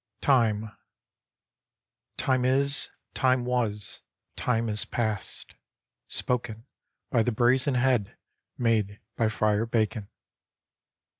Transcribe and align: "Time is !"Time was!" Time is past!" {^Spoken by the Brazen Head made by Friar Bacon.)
"Time 0.21 0.65
is 2.43 2.89
!"Time 3.13 3.45
was!" 3.45 4.01
Time 4.35 4.67
is 4.67 4.83
past!" 4.83 5.53
{^Spoken 6.09 6.63
by 7.11 7.21
the 7.21 7.31
Brazen 7.31 7.75
Head 7.75 8.17
made 8.57 8.99
by 9.15 9.29
Friar 9.29 9.67
Bacon.) 9.67 10.09